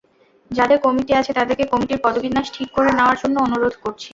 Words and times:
যাদের 0.51 0.77
কমিটি 0.79 1.11
আছে, 1.15 1.31
তাদেরকে 1.33 1.65
কমিটির 1.71 2.03
পদবিন্যাস 2.03 2.47
ঠিক 2.53 2.67
করে 2.75 2.89
নেওয়ার 2.91 3.17
জন্য 3.21 3.35
অনুরোধ 3.39 3.75
করছি। 3.83 4.09